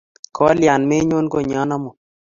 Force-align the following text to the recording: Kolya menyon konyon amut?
Kolya 0.35 0.73
menyon 0.89 1.25
konyon 1.33 1.71
amut? 1.75 1.97